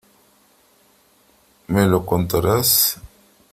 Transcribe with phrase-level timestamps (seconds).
[1.67, 2.99] ¿Me lo contarás?